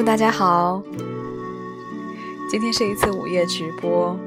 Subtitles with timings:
[0.00, 0.82] Hello，大家好，
[2.48, 4.18] 今天是一次午夜直播，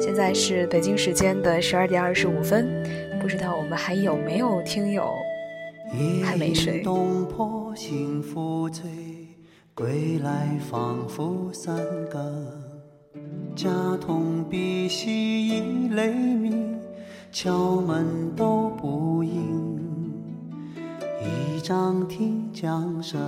[0.00, 2.66] 现在是北京时间的十二点二十五分，
[3.20, 5.14] 不知道我们还有没有听友
[6.24, 6.82] 还没睡。
[9.74, 11.76] 归来仿佛三
[12.10, 12.20] 更，
[13.54, 16.80] 家童鼻息已雷鸣，
[17.30, 19.81] 敲门都不应，
[21.24, 23.20] 一张听江声。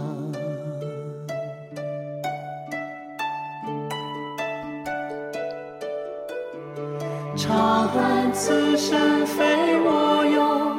[7.37, 9.45] 长恨此生非
[9.85, 10.77] 我有，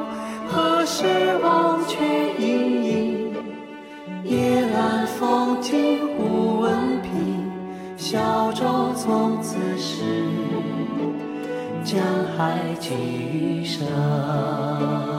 [0.48, 1.04] 何时
[1.42, 3.34] 忘却营营？
[4.24, 7.50] 夜阑风静忽闻平，
[7.96, 10.02] 小舟从此逝，
[11.84, 12.02] 江
[12.36, 15.15] 海寄余生。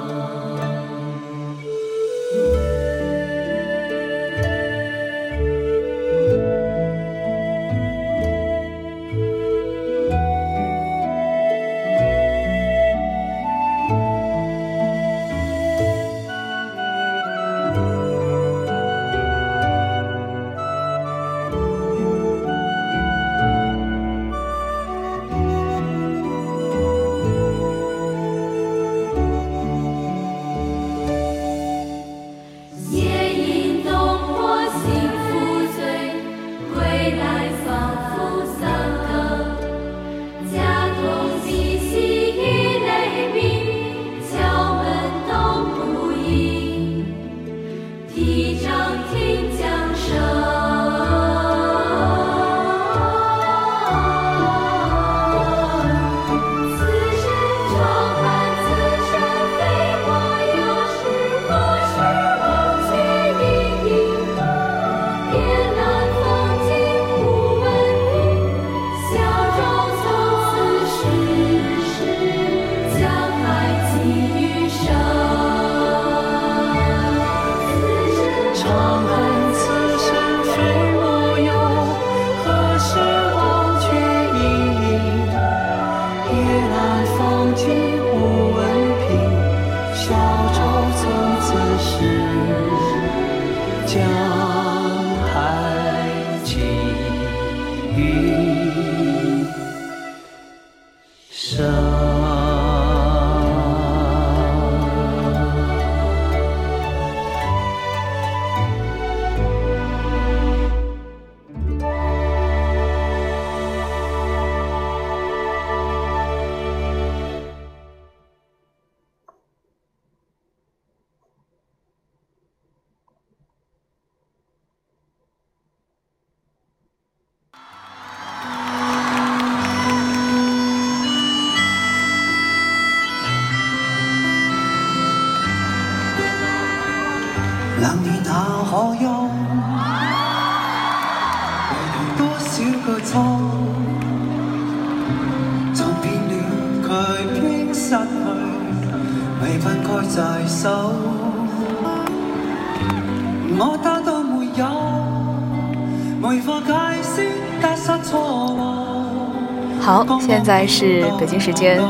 [159.87, 161.81] 好，现在是北京时间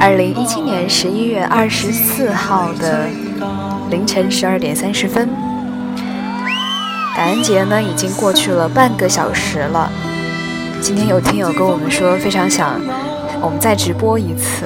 [0.00, 3.06] 二零一七年十一月二十四号的
[3.88, 5.28] 凌晨十二点三十分。
[7.14, 9.88] 感恩节呢已经过去了半个小时了，
[10.80, 12.80] 今天有听友跟我们说非常想
[13.40, 14.64] 我们再直播一次，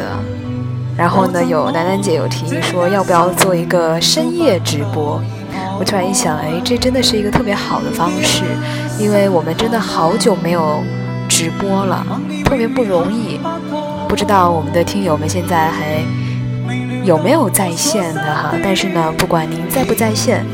[0.97, 5.23] 然后呢有楠楠姐有提议说要不要做一个深夜直播。
[5.79, 8.43] 我突然一想，哎，这真的是一个特别好的方式，
[8.99, 10.83] 因为我们真的好久没有
[11.43, 12.07] 直播了，
[12.45, 13.41] 特别不容易。
[14.09, 16.01] 不知道我们的听友们现在还
[17.03, 18.55] 有没有在线的哈？
[18.63, 20.47] 但是呢，不管您在不在线，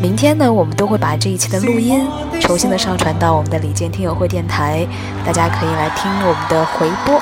[0.00, 2.06] 明天呢，我们都会把这一期的录音
[2.40, 4.86] 重新的上传到我们的李健听友会电台，
[5.26, 7.20] 大家可以来听我们的回播。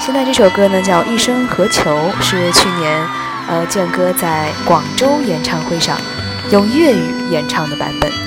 [0.00, 1.88] 现在这首歌呢叫《一生何求》，
[2.20, 3.00] 是去年
[3.48, 5.96] 呃健哥在广州演唱会上。
[6.50, 8.23] 用粤语演唱的版本。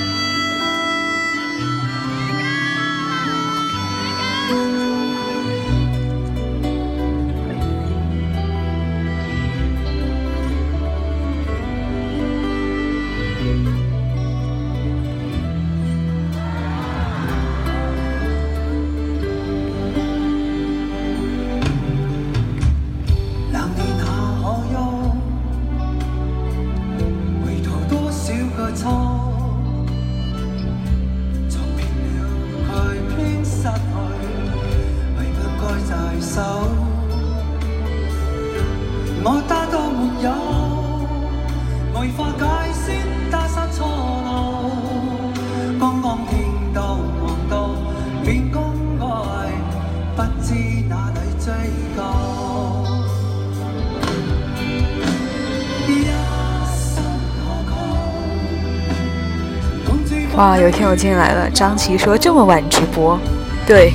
[60.38, 61.50] 哇，有天我进来了。
[61.50, 63.18] 张琪说这么晚直播，
[63.66, 63.92] 对，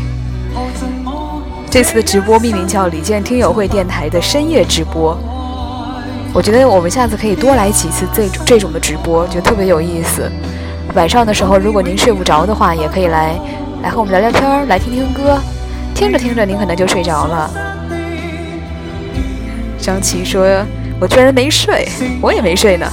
[1.72, 5.18] 这次的直播命名叫李健听友会电台的深夜直播。
[6.34, 10.30] 我觉得我们下次可以多来几次这这种的直播，就特别有意思。
[10.94, 13.40] 晚上的时候，如果您睡不着的话，也可以来
[13.82, 15.40] 来和我们聊聊天，来听听歌。
[15.96, 17.50] 听着听着，您可能就睡着了。
[19.80, 20.46] 张琪说
[21.00, 21.88] ：“我居然没睡，
[22.22, 22.86] 我也没睡呢。”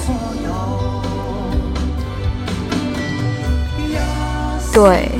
[4.82, 5.10] 对，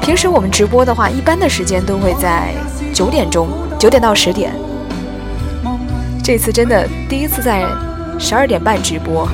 [0.00, 2.52] 平时我们直播的话，一般的时间都会在
[2.92, 3.48] 九点钟，
[3.78, 4.52] 九点到十点。
[6.20, 7.64] 这次真的第一次在
[8.18, 9.28] 十二点半直播。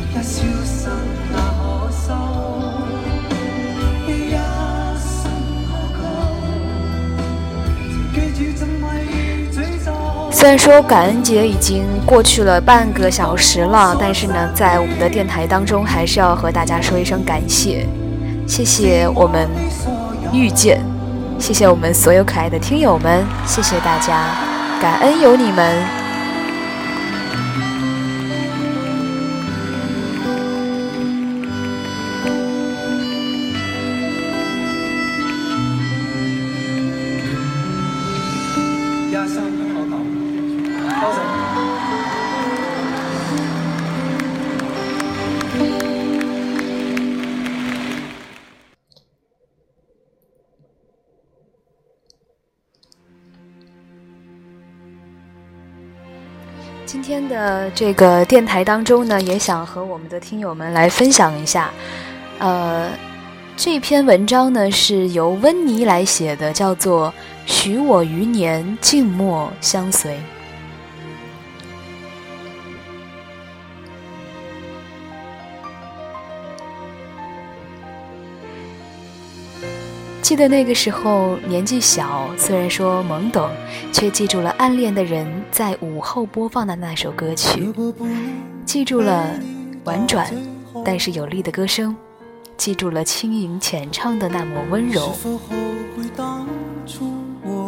[10.30, 17.88] 虽然说感恩节已经过去了半个小时了，但是呢，在我们的电台当中，还是要和大家说一声感谢。
[18.46, 19.48] 谢谢我们
[20.32, 20.80] 遇见，
[21.38, 24.34] 谢谢我们所有可爱的听友们，谢谢大家，
[24.80, 26.03] 感恩有你们。
[56.94, 61.68] 今天的这个电台当中呢，也想和我们的听友们来分享一下，
[62.38, 62.88] 呃，
[63.56, 67.08] 这篇文章呢是由温妮来写的，叫做
[67.46, 70.12] 《许我余年静默相随》。
[80.24, 83.46] 记得那个时候年纪小，虽然说懵懂，
[83.92, 87.70] 却记住了暗恋的人在午后播放的那首歌曲，
[88.64, 89.38] 记住了
[89.84, 90.26] 婉转
[90.82, 91.94] 但是有力的歌声，
[92.56, 95.14] 记住了轻盈浅唱的那抹温柔。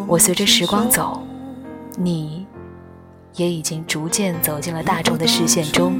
[0.06, 1.22] 我随着时光走，
[1.98, 2.46] 你
[3.34, 5.98] 也已经逐渐走进了大众的视线中，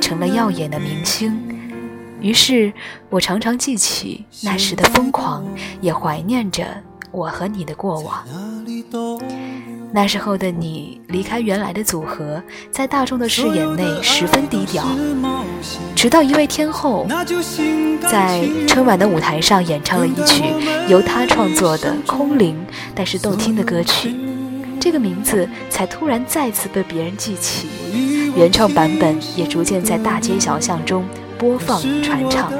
[0.00, 1.47] 成了耀眼的明星。
[2.20, 2.72] 于是，
[3.10, 5.44] 我常常记起那时的疯狂，
[5.80, 6.66] 也怀念着
[7.12, 8.24] 我和你的过往。
[9.92, 14.84] 那时候的你离开原来的组合，在大众的视野内十分低调，
[15.94, 17.06] 直到一位天后
[18.02, 20.44] 在春晚的舞台上演唱了一曲
[20.88, 22.56] 由她创作的空灵
[22.94, 24.14] 但是动听的歌曲，
[24.78, 27.68] 这个名字才突然再次被别人记起，
[28.36, 31.04] 原创版本也逐渐在大街小巷中。
[31.38, 32.52] 播放传唱。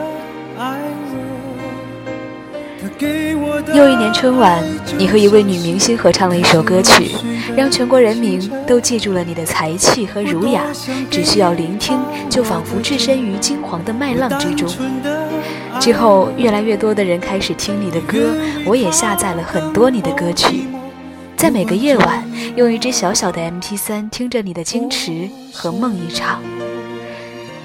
[3.74, 4.62] 又一年春晚，
[4.96, 7.10] 你和一位女明星合唱了一首歌曲，
[7.56, 10.64] 让全国人民都记住了你的才气和儒雅。
[11.10, 11.98] 只需要聆听，
[12.30, 14.68] 就仿佛置身于金黄的麦浪之中。
[15.80, 18.32] 之后，越来越多的人开始听你的歌，
[18.64, 20.66] 我也下载了很多你的歌曲，
[21.36, 22.24] 在每个夜晚，
[22.56, 26.40] 用一只小小的 MP3 听着你的矜持和梦一场。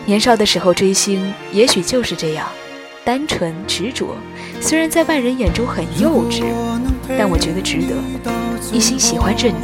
[0.05, 2.45] 年少的时候追星，也许就是这样，
[3.05, 4.15] 单纯执着。
[4.60, 6.43] 虽然在外人眼中很幼稚，
[7.17, 7.95] 但我觉得值得。
[8.74, 9.55] 一心喜欢着你，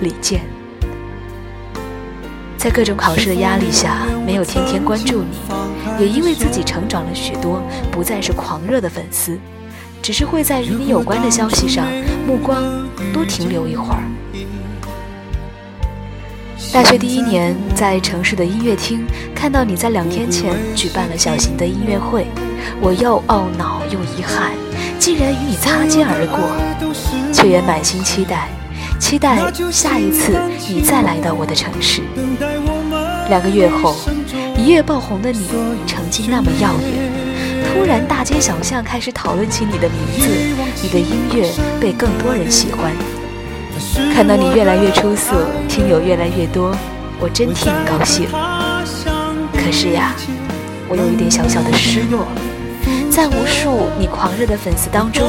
[0.00, 0.42] 李健。
[2.56, 5.36] 在各种考试的压力下，没有天天关注你，
[5.98, 9.36] 也因为自己成长了许多，不再是狂热的粉丝，
[10.00, 11.84] 只是会在与你有关的消息上，
[12.26, 12.62] 目光
[13.12, 14.02] 多停留一会儿。
[16.72, 22.26] 大学第一年，在城市的音乐厅看到你在两天前举办了小型的音乐会，
[22.80, 24.50] 我又懊恼又遗憾，
[24.98, 26.50] 竟然与你擦肩而过，
[27.32, 28.48] 却也满心期待，
[28.98, 29.38] 期待
[29.70, 30.36] 下一次
[30.68, 32.02] 你再来到我的城市。
[33.28, 33.96] 两个月后，
[34.56, 35.46] 一夜爆红的你，
[35.86, 37.12] 曾经那么耀眼，
[37.72, 40.28] 突然大街小巷开始讨论起你的名字，
[40.82, 41.48] 你的音乐
[41.80, 42.92] 被更多人喜欢。
[44.14, 45.32] 看到你越来越出色，
[45.68, 46.74] 听友越来越多，
[47.18, 48.28] 我真替你高兴。
[49.52, 50.14] 可是呀，
[50.88, 52.26] 我有一点小小的失落，
[53.10, 55.26] 在无数你狂热的粉丝当中，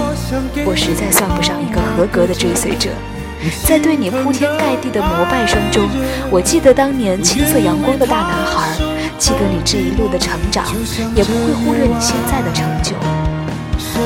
[0.66, 2.90] 我实在算不上一个合格的追随者。
[3.64, 5.88] 在对你铺天盖地的膜拜声中，
[6.32, 8.70] 我记得当年青涩阳光的大男孩，
[9.20, 10.66] 记得你这一路的成长，
[11.16, 12.96] 也不会忽略你现在的成就。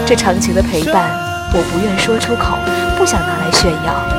[0.05, 1.09] 这长情的陪伴，
[1.53, 2.57] 我不愿说出口，
[2.97, 4.18] 不想拿来炫耀。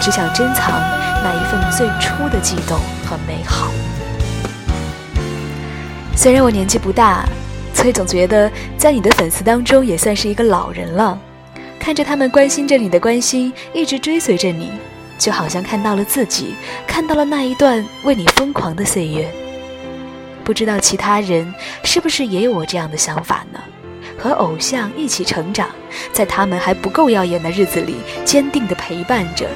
[0.00, 0.80] 只想珍藏
[1.22, 3.70] 那一份最初的悸动和美好。
[6.16, 7.24] 虽然我年纪不大，
[7.74, 11.18] 崔总觉得在你的粉丝当中也算是一个老人了。
[11.78, 14.72] 看着他们关心着你的关心，一直追随着你，
[15.18, 16.54] 就好像看到了自己，
[16.86, 19.30] 看到了那一段为你疯狂的岁月。
[20.42, 23.60] 不知道其他人是不是也有我这样的想法呢？
[24.18, 25.68] 和偶像一起成长，
[26.12, 29.46] 在他们还不够耀眼的日子里，坚定地陪伴着；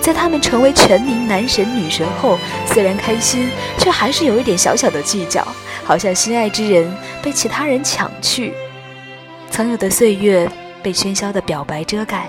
[0.00, 5.46] 在他们成为全民男神女神后，虽然开心，却还是有一点小小的计较，
[5.84, 6.90] 好像心爱之人
[7.22, 8.52] 被其他人抢去，
[9.50, 10.48] 曾有的岁月。
[10.80, 12.28] 被喧嚣的表白遮盖，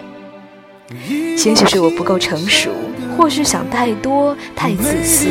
[1.37, 2.71] 兴许是我不够成熟，
[3.15, 5.27] 或是想太多、太自私。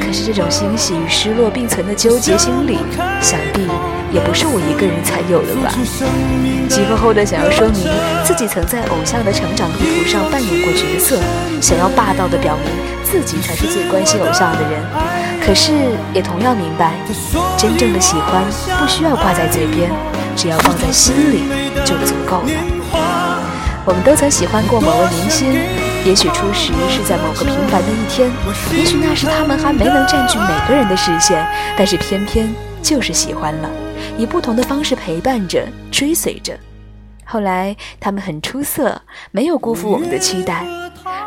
[0.00, 2.78] 可是这种欣喜与失落并存的纠结心理，
[3.20, 3.66] 想必
[4.12, 5.72] 也不是我一个人才有的吧。
[6.68, 7.88] 急吼吼的想要说明
[8.24, 11.18] 自己曾在偶像的成长地图上扮演过角色，
[11.60, 12.70] 想要霸道的表明
[13.04, 14.80] 自己才是最关心偶像的人。
[15.44, 15.72] 可是
[16.12, 16.92] 也同样明白，
[17.56, 18.44] 真正的喜欢
[18.78, 19.90] 不需要挂在嘴边。
[20.36, 21.48] 只要放在心里
[21.84, 22.50] 就足够了。
[23.84, 25.52] 我们都曾喜欢过某位明星，
[26.04, 28.30] 也许初时是在某个平凡的一天，
[28.72, 32.48] 也许那时他们还没能占据每个人的视线，但是偏偏
[32.82, 33.70] 就是喜欢了，
[34.16, 36.58] 以不同的方式陪伴着、追随着。
[37.24, 39.00] 后来他们很出色，
[39.30, 40.64] 没有辜负我们的期待。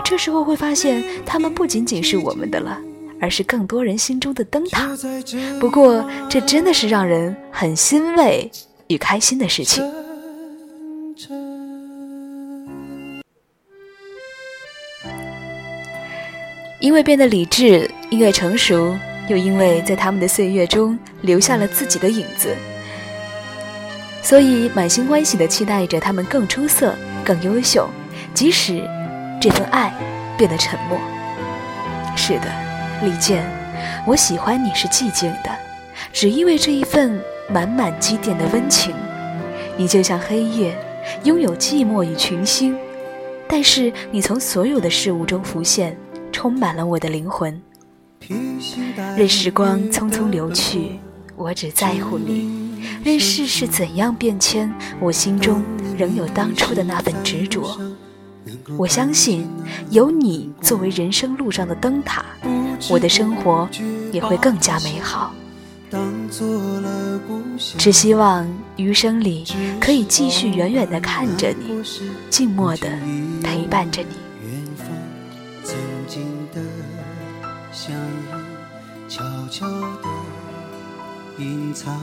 [0.04, 2.78] 这时候会发现，他们不仅仅是我们的了，
[3.20, 4.90] 而是更多人心中的灯塔。
[5.60, 8.50] 不过，这真的是让人很欣慰。
[8.88, 9.90] 与开心的事情，
[16.82, 18.98] 因为变得理智，因为成熟，
[19.30, 22.54] 又因为在他们的岁月中留下了自己的影子，
[24.24, 27.88] 所以满心欢喜的期待着他们更出色、更优秀。
[28.34, 28.82] 即使
[29.40, 29.94] 这份爱
[30.38, 31.00] 变得沉默，
[32.18, 32.48] 是的，
[33.04, 33.46] 李健，
[34.06, 35.50] 我喜欢你是寂静的，
[36.12, 37.18] 只因为这一份。
[37.50, 38.96] 满满积淀的温情，
[39.76, 40.74] 你就像黑夜，
[41.26, 42.78] 拥有寂寞与群星，
[43.46, 45.98] 但是你从所有的事物中浮现，
[46.32, 47.62] 充满了我的灵魂。
[49.18, 51.00] 任时光匆匆流去，
[51.36, 52.48] 我只在乎你；
[53.04, 55.64] 任世事怎样变迁，我心中
[55.98, 57.80] 仍有当初的那份执着。
[58.78, 59.48] 我相信，
[59.90, 62.24] 有你作为人生路上的灯塔，
[62.90, 63.68] 我的生活
[64.12, 65.34] 也会更加美好。
[67.78, 68.48] 只希望
[68.78, 69.44] 余生里
[69.80, 71.84] 可以继续远远地看着你，
[72.30, 72.88] 静默地
[73.44, 74.31] 陪伴着你。
[76.54, 76.62] 的
[77.72, 77.98] 相依，
[79.08, 79.68] 悄悄
[80.02, 80.10] 地
[81.38, 82.00] 隐藏，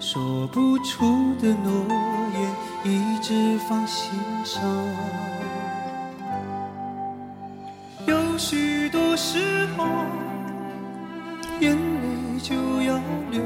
[0.00, 1.86] 说不出的诺
[2.34, 2.52] 言，
[2.84, 4.62] 一直放心上。
[8.06, 9.86] 有许多时候，
[11.60, 12.98] 眼泪就要
[13.30, 13.40] 流。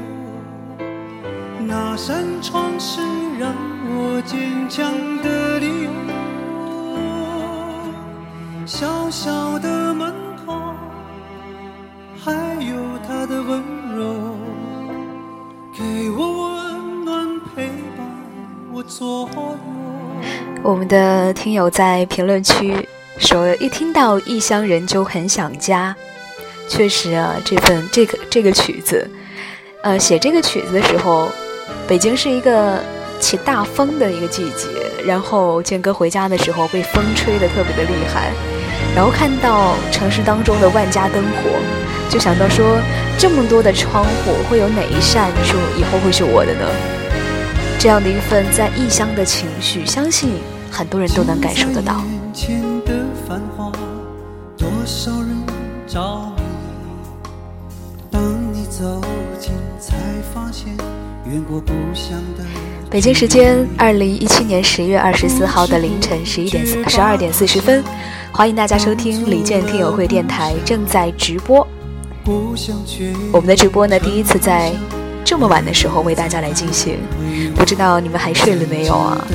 [1.59, 3.01] 那扇窗是
[3.37, 3.53] 让
[3.89, 5.91] 我坚强的理由，
[8.65, 10.13] 小小的门
[13.29, 13.61] 的温
[13.93, 14.15] 柔，
[15.73, 17.67] 给我温暖陪
[17.97, 18.07] 伴
[18.73, 19.57] 我左右。
[20.63, 25.93] 我们的听友在评论区说，一听到《异乡人》就很想家。
[26.69, 29.09] 确实啊，这份这个这个曲子，
[29.83, 31.29] 呃，写这个曲子的时候。
[31.85, 32.81] 北京是一个
[33.19, 34.67] 起大风的一个季节，
[35.05, 38.31] 然后建哥回家的时候被风吹得特别的厉害，
[38.97, 41.51] 然后看到城市当中的万家灯火，
[42.09, 42.79] 就想到说
[43.15, 44.09] 这么多的窗户，
[44.49, 46.65] 会有哪一扇说以后会是我的呢？
[47.77, 50.31] 这样的一份在异乡的情绪，相信
[50.71, 52.03] 很多人都能感受得到。
[54.57, 55.29] 多少人
[55.85, 56.01] 着
[56.35, 56.41] 迷，
[58.09, 58.19] 当
[58.51, 58.99] 你走
[59.37, 59.95] 近才
[60.33, 60.75] 发现。
[62.89, 67.83] 北京时间二零一七年十月二十四号的凌晨十一点十二点四十分，
[68.31, 71.67] 欢迎大家收听李健听友会电台正在直播。
[73.33, 74.71] 我们的直播呢，第一次在
[75.25, 76.97] 这么晚的时候为大家来进行，
[77.55, 79.27] 不知道你们还睡了没有啊？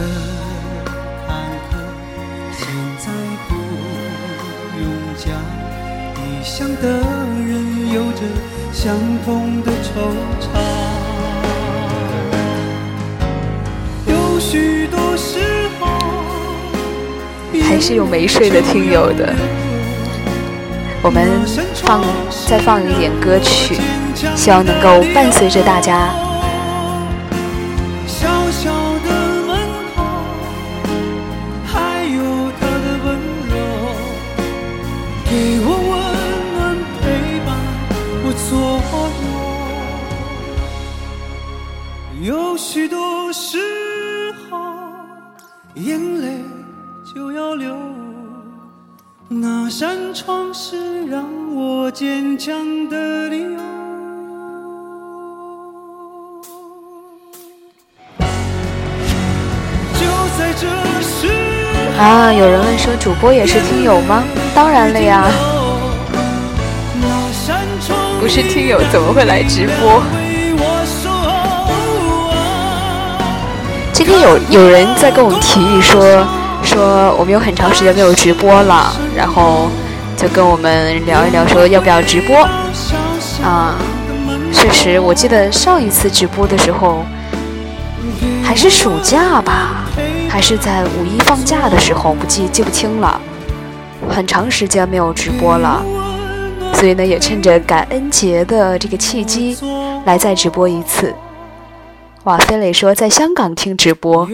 [8.73, 10.01] 相同的惆
[10.41, 10.92] 怅。
[17.63, 19.35] 还是有没睡的听友的，
[21.03, 21.27] 我们
[21.75, 22.03] 放
[22.47, 23.77] 再放一点歌曲，
[24.37, 26.09] 希望能够伴随着大家。
[42.21, 43.59] 有许多时
[51.93, 52.55] 坚强
[52.89, 53.51] 的理由。
[60.01, 60.07] 就
[60.39, 60.67] 在这
[61.03, 61.29] 时
[61.99, 64.25] 啊，有人问说，主播也是听友吗？
[64.55, 65.31] 当然了呀，
[68.19, 70.03] 不是听友怎么会来直播？
[73.93, 76.27] 今天有有人在跟我们提议说，
[76.63, 79.69] 说我们有很长时间没有直播了，然后
[80.17, 82.37] 就跟我们聊一聊，说要不要直播？
[83.43, 83.77] 啊，
[84.53, 87.05] 确实，我记得上一次直播的时候
[88.45, 89.85] 还是暑假吧，
[90.29, 93.21] 还是在五一放假的时候，不记记不清了，
[94.09, 95.83] 很长时间没有直播了，
[96.75, 99.59] 所以呢，也趁着感恩节的这个契机
[100.05, 101.13] 来再直播一次。
[102.25, 104.29] 哇，飞磊说在香港听直播，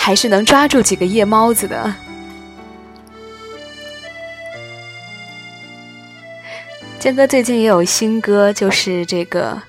[0.00, 1.94] 还是能抓住几个夜猫子的。
[6.98, 9.54] 坚哥最近也有新歌，就是这个《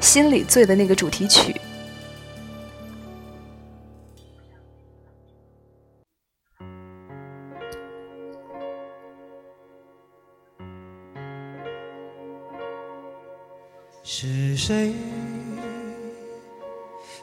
[0.00, 1.60] 心里醉》的那个主题曲。
[14.04, 14.94] 是谁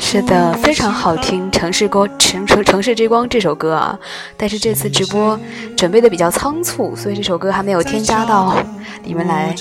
[0.00, 3.98] 是的，非常好听，《城市歌城城城市之光》这首歌啊，
[4.36, 5.38] 但是这次直播
[5.76, 8.56] 准备的比较仓促，所以这首歌还没有添加到
[9.04, 9.54] 里面来。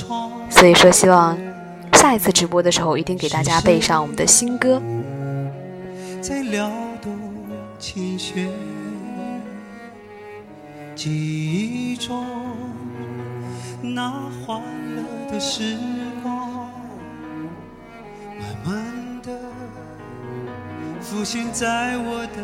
[0.49, 1.37] 所以说，希望
[1.93, 4.81] 下一次直播的时候，一定给大家备上我们的新歌。
[6.21, 6.69] 在撩
[7.01, 7.11] 拨
[7.79, 8.49] 琴弦，
[10.95, 12.25] 记忆中
[13.81, 14.11] 那
[14.45, 14.61] 欢
[14.95, 15.77] 乐的时
[16.23, 16.69] 光，
[21.09, 22.43] 浮现在我的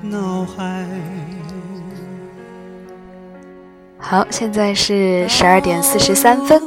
[0.00, 0.86] 脑海。
[3.98, 6.62] 好，现在是十二点四十三分。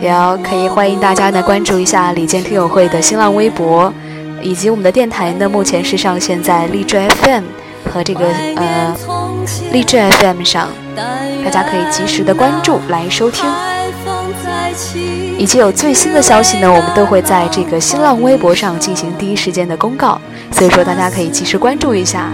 [0.00, 3.92] 也要可以欢迎大家呢关注一下李健听友会的新浪微博，
[4.40, 7.44] 以及我们的电台呢，目前是上线在荔枝 FM
[7.92, 8.96] 和这个呃
[9.72, 10.70] 荔枝 FM 上，
[11.44, 13.44] 大家可以及时的关注来收听。
[15.38, 20.20] 以及有最新的消息呢，我们都会在这个新浪微博上进行第一时间的公告，
[20.52, 22.32] 所以说大家可以及时关注一下。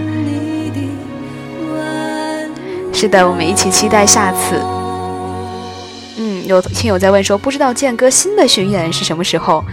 [2.93, 4.59] 是的，我们一起期待下次。
[6.17, 9.63] 嗯，有听友在问说，不知道健哥新的巡演是什么时候？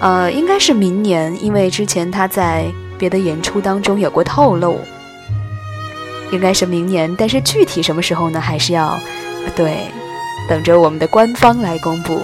[0.00, 2.64] 呃，应该是明年，因为之前他在
[2.98, 4.78] 别的演出当中有过透露，
[6.30, 8.40] 应该是明年，但是具体什么时候呢？
[8.40, 8.98] 还是要
[9.56, 9.86] 对。
[10.48, 12.20] 等着我们的官方来公布。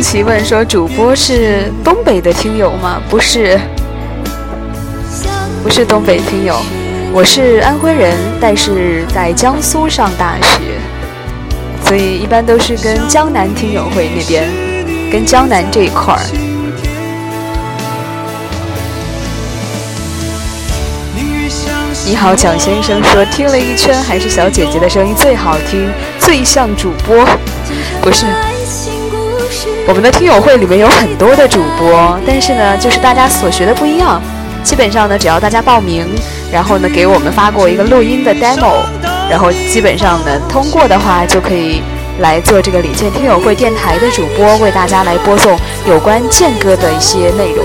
[0.00, 3.02] 张琪问说：“主播是东北的听友吗？
[3.10, 3.60] 不是，
[5.62, 6.56] 不是东北听友，
[7.12, 10.80] 我是安徽人，但是在江苏上大学，
[11.84, 14.48] 所以一般都是跟江南听友会那边，
[15.12, 16.20] 跟江南这一块儿。”
[22.06, 27.22] 你好，蒋先生说：“听了一圈，还是小姐姐的声音最好听，最像主播。”
[28.00, 28.24] 不是。
[29.86, 34.20] 我们的听友会里面有很多的主播，但是呢，就是大家所学的不一样。
[34.62, 36.06] 基本上呢，只要大家报名，
[36.52, 38.82] 然后呢给我们发过一个录音的 demo，
[39.30, 41.82] 然后基本上呢，通过的话就可以
[42.18, 47.64] 来做这个李健听友会电台的主播，为大家来播送有关健哥的一些内容。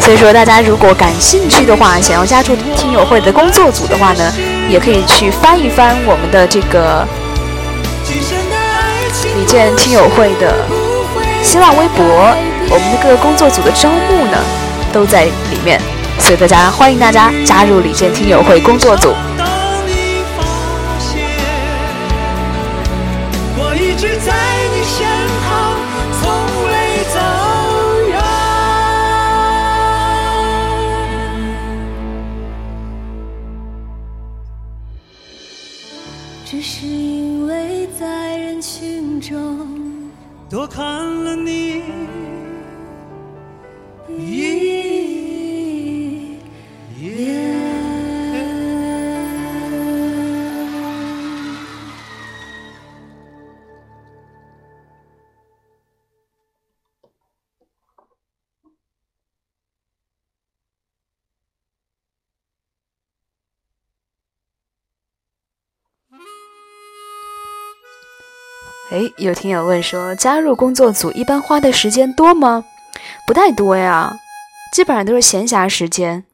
[0.00, 4.32] 所以说，大家如果感兴趣的话，想要加入听友会的工作组的话呢，
[4.68, 7.06] 也可以去翻一翻我们的这个
[9.52, 10.66] 李健听友会的
[11.42, 12.02] 新浪微博，
[12.70, 14.38] 我们的各个工作组的招募呢
[14.90, 15.78] 都在里面，
[16.18, 19.12] 所以大家欢迎大家加入李健听友会工作组。
[36.46, 37.31] 只是因
[40.52, 40.84] 多看
[41.24, 42.21] 了你。
[68.92, 72.62] 哎，有听友问说，加入工作组一般花的时间多吗？
[73.26, 74.14] 不太多呀，
[74.70, 76.24] 基本上都是闲暇时间。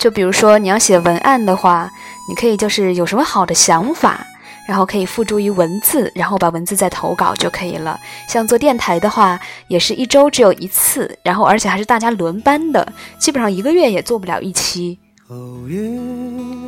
[0.00, 1.88] 就比如说你要写文案的话，
[2.28, 4.26] 你可以就是有什么好的想法，
[4.66, 7.96] 然后可以付诸于文字，然后把文字再投稿就可以了。
[8.28, 14.98] 像做电台的话，也是一周只有一次，然后而且还是大家轮班的，基本上一个月也做不了一期，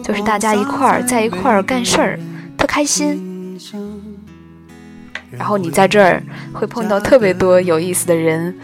[0.05, 2.21] 就是大家一块儿在一块儿干事儿，
[2.57, 3.29] 特开心。
[5.37, 8.55] 然后你在这儿会碰到特别多有意思的人，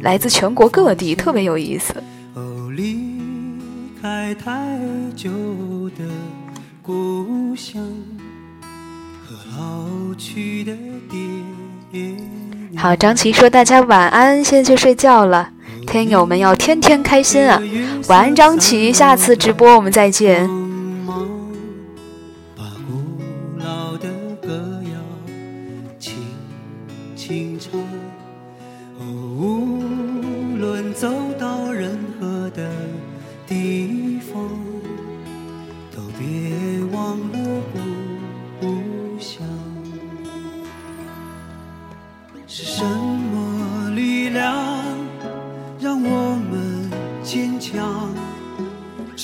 [0.00, 1.94] 来自全国各地，特别有意思。
[12.76, 15.50] 好，张琪说大家晚安，现在去睡觉了。
[15.86, 17.60] 天友们要天天开心啊！
[18.08, 20.48] 晚安，张琪，下次直播我们再见。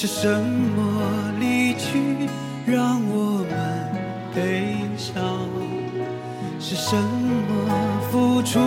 [0.06, 1.02] 是什么
[1.40, 2.28] 离去
[2.64, 3.92] 让我们
[4.32, 5.20] 悲伤？
[6.60, 7.74] 是什么
[8.08, 8.60] 付出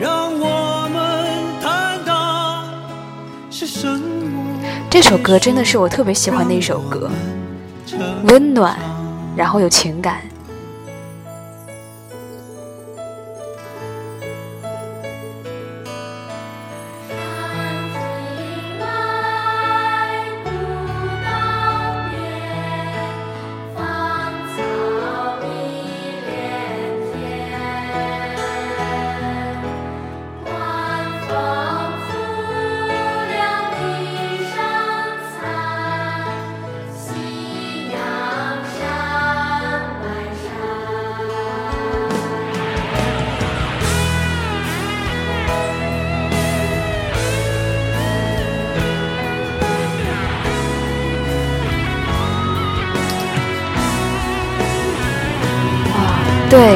[0.00, 2.64] 让我们坦荡？
[3.50, 4.58] 是什么？
[4.88, 7.10] 这首歌真的是我特别喜欢的一首歌
[8.24, 8.74] 温暖
[9.36, 10.22] 然后有情感。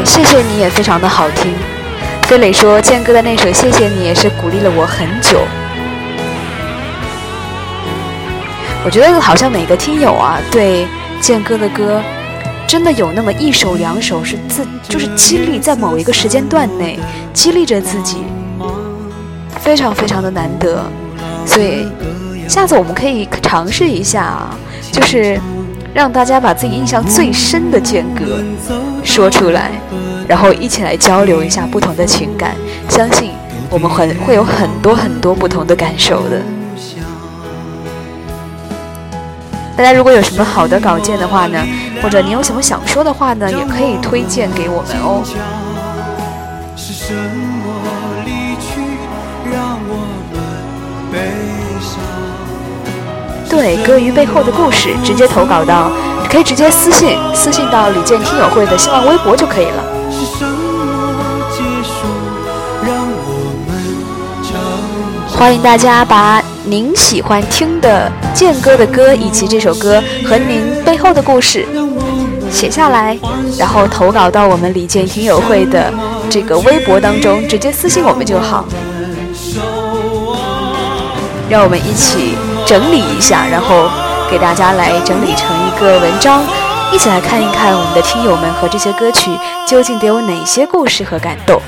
[0.07, 1.53] 谢谢你也非常的好听。
[2.23, 5.41] 飞磊说，健哥的那首《谢谢你》也是鼓励了我很久。
[8.85, 10.87] 我觉得好像每个听友啊，对
[11.21, 12.01] 健哥的歌，
[12.69, 16.99] 真的有那么一首两首是自，就是激励在某一个时间段内
[17.35, 18.19] 激励着自己，
[19.61, 20.85] 非常非常的难得。
[21.45, 21.87] 所以
[22.49, 24.57] 下次我们可以尝试一下啊，
[24.93, 25.39] 就是
[25.97, 28.39] 让大家把自己印象最深的间隔。
[29.03, 29.71] 说出来，
[30.29, 32.55] 然后一起来交流一下不同的情感，
[32.91, 33.31] 相信
[33.71, 36.43] 我们会会有很多很多不同的感受的。
[39.75, 41.65] 大家如果有什么好的稿件的话呢，
[42.03, 45.25] 或者你有什么想说的话呢，也可以推荐给我们哦。
[53.49, 55.91] 对，歌于背后的故事，直接投稿到。
[56.29, 59.85] 可以直接私信私信到李健听友会的新浪微博就可以了。
[65.29, 71.65] 欢迎大家把您喜欢听的健哥的歌，以及这首歌和您背后的故事
[72.51, 73.17] 写下来，
[73.57, 75.93] 然后投稿到我们李健听友会的
[76.29, 78.65] 这个微博当中，直接私信我们就好。
[81.49, 82.35] 让我们一起
[82.67, 83.89] 整理一下，然后
[84.29, 86.43] 给大家来整理成一个文章，
[86.93, 89.31] 一起来看一看我们的听友们和这些歌曲
[89.67, 91.63] 究竟得有哪些故事和感动。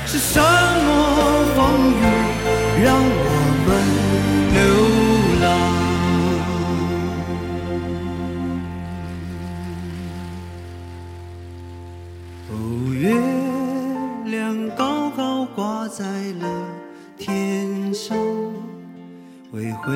[19.51, 19.95] 回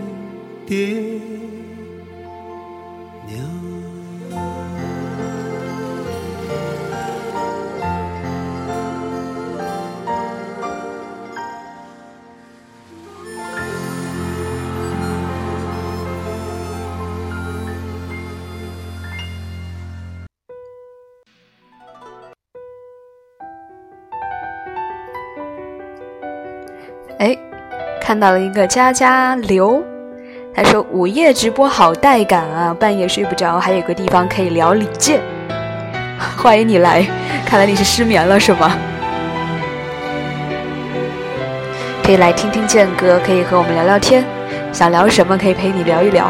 [0.71, 0.87] 爹
[3.27, 3.37] 娘。
[27.19, 27.37] 哎，
[27.99, 29.90] 看到了一个家家刘。
[30.53, 35.21] 他说：“午夜直播好带感啊，半夜睡不着，还有个地方可以聊李健。
[36.37, 37.05] 欢迎你来，
[37.45, 38.75] 看来你是失眠了是吗？
[42.03, 44.25] 可以来听听健哥，可以和我们聊聊天，
[44.73, 46.29] 想聊什么可以陪你聊一聊。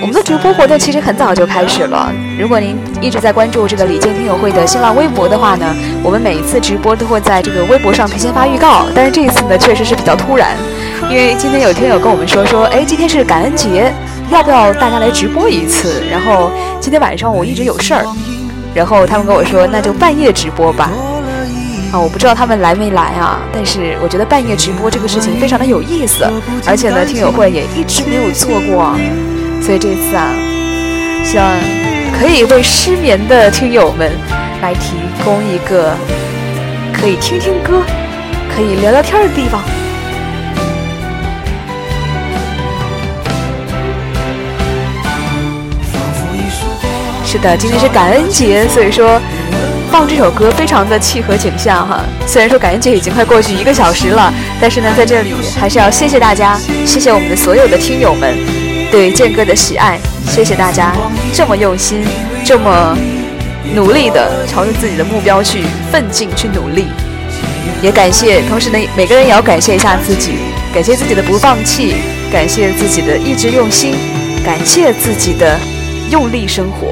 [0.00, 2.12] 我们的直播活动其实很早就开始了。
[2.38, 8.86] 如果您一直在关注这个李健听友会的新浪微博的话呢，我们每一次直播都会在这个微博上提前发预告。
[8.94, 10.56] 但是这一次呢，确实是比较突然，
[11.08, 13.92] 因为今天有听友跟我们说说，哎，今天是感恩节，
[14.30, 16.02] 要不要大家来直播一次？
[16.10, 18.04] 然后今天晚上我一直有事儿，
[18.74, 20.90] 然后他们跟我说，那就半夜直播吧。
[21.92, 26.28] 啊，我不知道他们来没来啊，但是我觉得半夜直播这个事情非常的有意思，
[26.66, 28.92] 而且呢，听友会也一直没有做过，
[29.60, 30.30] 所以这次啊，
[31.24, 31.46] 希望
[32.18, 34.10] 可以为失眠的听友们
[34.62, 35.92] 来提供一个
[36.92, 37.82] 可以听听歌、
[38.54, 39.60] 可以聊聊天的地方。
[47.24, 49.20] 是的，今天是感恩节，所以说。
[49.88, 58.36] 放这首歌非常的契合景象哈，虽然说感恩节已经快过去一个小时了，但是呢，在这里还是要谢谢大家，谢谢我们的所有的听友们
[58.90, 60.92] 对健哥的喜爱，谢谢大家
[61.34, 62.02] 这么用心，
[62.44, 62.96] 这么
[63.74, 66.86] 努力的朝着自己的目标去奋进去努力，
[67.82, 70.32] 也感谢，同时呢，每个人也要感谢一下自己，
[70.72, 71.96] 感谢自己的不放弃，
[72.32, 73.94] 感谢自己的一直用心，
[74.44, 75.58] 感谢自己的
[76.10, 76.85] 用力生活。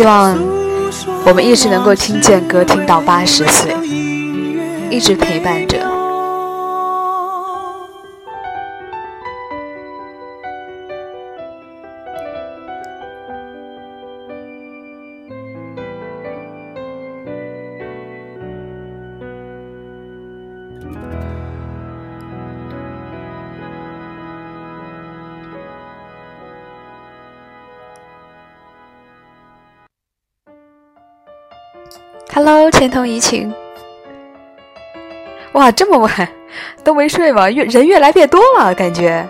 [0.00, 0.34] 希望
[1.26, 3.70] 我们一直能够听见歌，听到八十岁，
[4.88, 5.99] 一直陪伴着。
[32.32, 33.52] Hello，千桐怡情。
[35.52, 36.28] 哇，这么晚
[36.84, 37.50] 都没睡吗？
[37.50, 39.26] 越人越来越多了，感觉。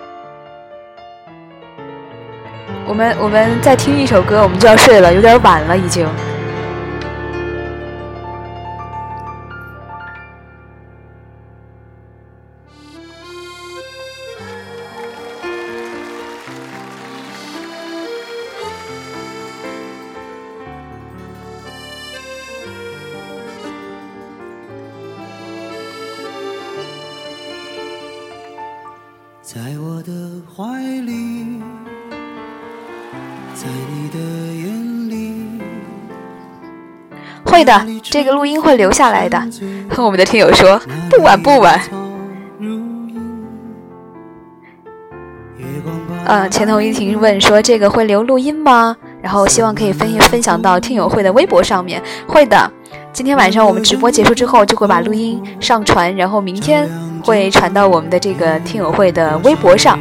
[2.86, 6.06] 我们我们再听一首歌，我们就要睡了，有点晚了，已经。
[37.60, 39.38] 会的，这个录音会留下来的。
[39.90, 41.78] 和我们的听友说，不晚不晚。
[46.24, 48.96] 嗯，前头一婷问说，这个会留录音吗？
[49.20, 52.02] 然后希望可以分分享到听友会的微博上面。
[52.26, 52.72] 会的，
[53.12, 56.88] 今天晚上我们直播结束之后，就会把录音上传，然后明天。
[57.22, 59.98] 会传到我们的这个听友会的微博上。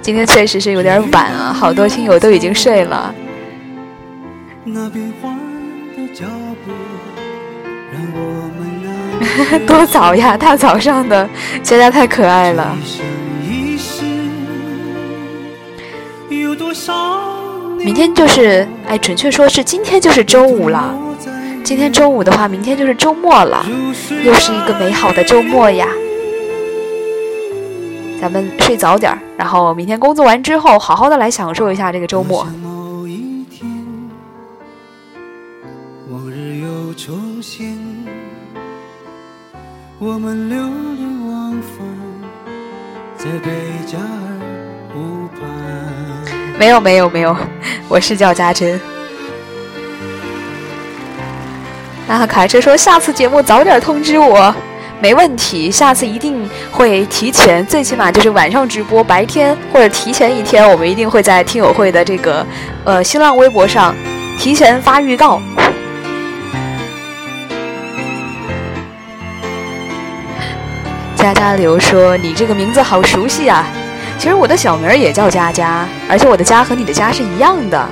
[0.00, 3.14] 今天确实是有点晚啊，好多听友都已经睡了。
[9.66, 11.28] 多早呀，大早上的，
[11.62, 12.76] 佳佳太可爱了。
[17.78, 20.94] 明天就是，哎，准确说是今天就是周五了。
[21.64, 23.64] 今天周五的话，明天就是周末了，
[24.24, 25.88] 又是一个美好的周末呀！
[28.20, 32.46] 咱们睡早点儿，然后明天工作完之后，好好的来享受一下这个周末。
[46.58, 47.36] 没有没有没有，
[47.86, 48.80] 我是叫家珍。
[52.08, 54.54] 啊，卡车说下次节目早点通知我，
[55.02, 62.46] 没问题，下次一定会提前，最起码就是晚上直播，白天或者提前一天，我们一定会在听友会的这个
[62.84, 63.94] 呃新浪微博上
[64.38, 65.42] 提前发预告。
[71.20, 73.66] 佳佳刘说：“你这个名字好熟悉啊，
[74.16, 77.88] 其实我的小名也叫佳佳，而且我的家和你的家是一样的。”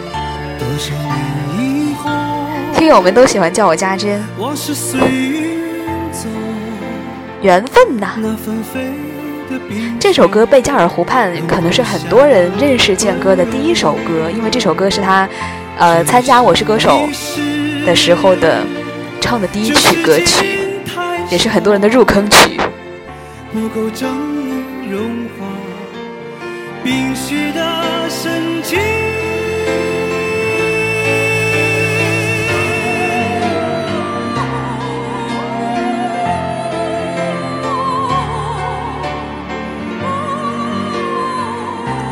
[2.74, 4.24] 听友们都喜欢叫我家珍，
[7.42, 8.14] 缘分呐。
[10.00, 15.28] 这首歌《贝加尔湖畔》可能是很多人认识健哥的第一首歌，因为这首歌是他，
[15.76, 17.06] 呃，参加《我是歌手》
[17.84, 18.62] 的时候的
[19.20, 20.60] 唱的第一曲歌曲，
[21.30, 22.58] 也是很多人的入坑曲。
[23.50, 24.08] 不够正
[24.44, 25.46] 义融化
[26.84, 28.78] 冰雪的深情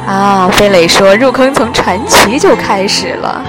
[0.07, 3.45] 啊，飞磊说入坑从传奇就开始了，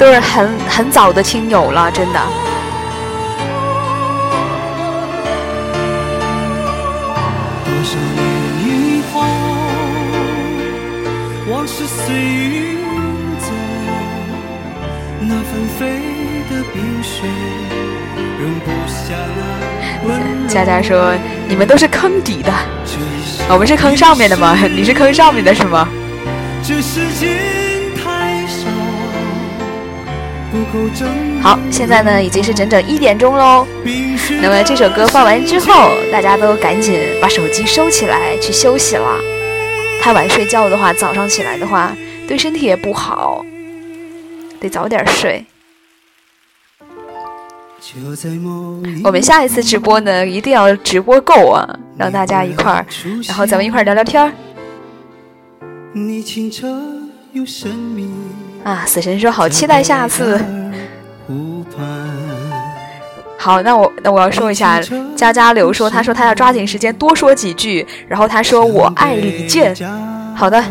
[0.00, 2.18] 都是很很早的听友了，真的。
[7.66, 8.24] 多少年
[8.64, 9.20] 以后，
[11.52, 12.80] 往事随云
[13.38, 13.52] 走，
[15.20, 16.00] 那纷飞
[16.48, 17.26] 的冰雪。
[20.48, 21.14] 佳佳说
[21.46, 22.50] ：“你们都是坑底的，
[23.50, 24.56] 我们是坑上面的吗？
[24.74, 25.86] 你是坑上面的是吗？”
[31.42, 33.66] 好，现在呢已经是整整一点钟喽。
[34.42, 39.20] 那么这首歌放完之后，大家都赶紧把手机收起来去休息了。
[40.02, 41.94] 太晚睡觉的话，早上起来的话
[42.26, 43.44] 对身体也不好，
[44.58, 45.44] 得早点睡。
[49.04, 52.86] 我们下一次直播呢，一定要直播够啊，让大家一块儿，
[53.26, 54.32] 然后咱们一块儿聊聊天儿。
[58.64, 60.38] 啊，死神说好期待下次。
[63.38, 64.80] 好，那我那我要说一下，
[65.16, 69.74] 佳佳刘说，他说他要抓紧时间多说几句，然后他说我爱李健。
[70.34, 70.62] 好的，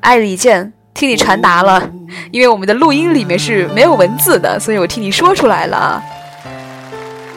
[0.00, 0.72] 爱李健。
[0.94, 1.90] 替你传达了，
[2.30, 6.00] 因为我们的录音里面是没有文字的，所以我替你说出来了啊。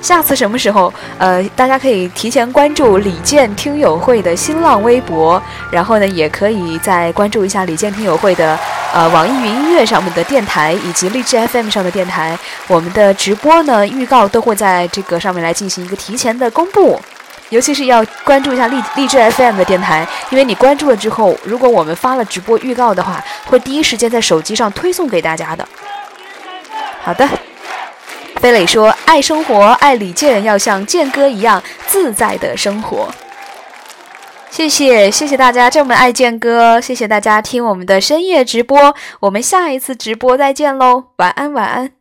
[0.02, 0.94] 下次什么时候？
[1.18, 5.42] 呃，大家可以提前关注李健听友会的新浪微博，
[5.72, 8.58] 然后呢，也可以再关注一下李健听友会的
[8.94, 12.38] 呃网易云音乐上面的电台以及荔枝 FM 上的电台。
[12.68, 17.00] 我们的直播呢预告都会在这个上面来进行一个提前的公布。
[17.50, 25.66] 尤其是要关注一下荔荔枝 FM 的电台，因为你关注了之后，如果我们发了直播预告的话，会第一时间在手机上推送给大家的。
[27.02, 27.26] 好的，
[28.40, 33.10] 飞磊说：“爱生活，爱李健，要像健哥一样自在的生活。”
[34.50, 41.97] 谢谢，谢谢大家这么爱健哥，谢谢大家听我们的深夜直播，我们下一次直播再见喽，晚安，晚安。